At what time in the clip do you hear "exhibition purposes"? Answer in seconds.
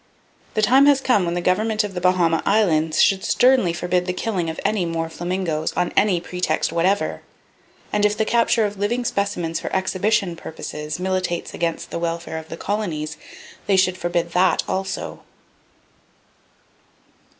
9.75-10.99